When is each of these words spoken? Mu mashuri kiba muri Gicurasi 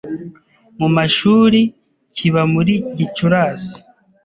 Mu 0.79 0.87
mashuri 0.95 1.59
kiba 2.15 2.41
muri 2.53 2.73
Gicurasi 2.97 3.77